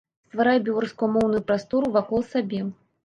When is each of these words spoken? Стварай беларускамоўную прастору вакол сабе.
Стварай 0.29 0.61
беларускамоўную 0.69 1.41
прастору 1.51 1.93
вакол 1.99 2.29
сабе. 2.33 2.65